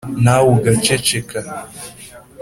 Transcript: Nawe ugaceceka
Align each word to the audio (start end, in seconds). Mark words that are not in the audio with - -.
Nawe 0.23 0.47
ugaceceka 0.55 1.39